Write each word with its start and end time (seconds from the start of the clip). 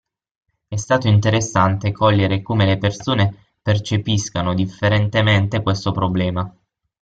E' 0.67 0.77
stato 0.79 1.07
interessante 1.07 1.91
cogliere 1.91 2.41
come 2.41 2.65
le 2.65 2.79
persone 2.79 3.49
percepiscano 3.61 4.55
differentemente 4.55 5.61
questo 5.61 5.91
problema. 5.91 6.51